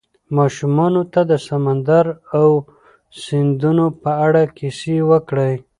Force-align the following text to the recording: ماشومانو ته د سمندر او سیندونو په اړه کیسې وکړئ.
ماشومانو 0.37 1.01
ته 1.13 1.21
د 1.31 1.33
سمندر 1.47 2.05
او 2.39 2.49
سیندونو 3.23 3.85
په 4.01 4.11
اړه 4.25 4.41
کیسې 4.57 4.95
وکړئ. 5.11 5.53